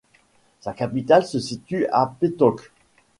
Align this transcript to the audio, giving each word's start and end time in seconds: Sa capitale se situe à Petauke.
Sa 0.61 0.73
capitale 0.73 1.27
se 1.27 1.37
situe 1.39 1.85
à 1.91 2.07
Petauke. 2.07 2.71